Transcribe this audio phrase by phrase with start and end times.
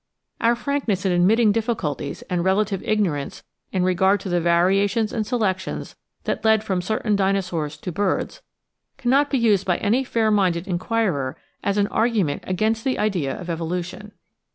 [0.39, 5.95] Our frankness in admitting difficulties and relative ignorance in regard to the variations and selections
[6.23, 8.41] that led from certain Dinosaurs to Birds
[8.97, 13.47] cannot be used by any fair minded inquirer as an argument against the idea of
[13.47, 14.13] evolution.